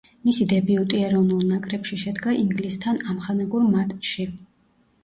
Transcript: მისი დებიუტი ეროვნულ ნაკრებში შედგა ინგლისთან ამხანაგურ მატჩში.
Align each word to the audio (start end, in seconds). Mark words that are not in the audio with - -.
მისი 0.27 0.45
დებიუტი 0.53 1.01
ეროვნულ 1.09 1.43
ნაკრებში 1.51 1.99
შედგა 2.05 2.35
ინგლისთან 2.45 3.01
ამხანაგურ 3.15 3.71
მატჩში. 3.79 4.29